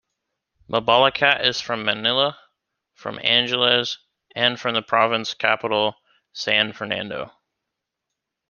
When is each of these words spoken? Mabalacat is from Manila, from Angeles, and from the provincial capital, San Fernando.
Mabalacat 0.67 1.45
is 1.45 1.61
from 1.61 1.85
Manila, 1.85 2.35
from 2.95 3.19
Angeles, 3.21 3.99
and 4.35 4.59
from 4.59 4.73
the 4.73 4.81
provincial 4.81 5.35
capital, 5.37 5.95
San 6.33 6.73
Fernando. 6.73 7.31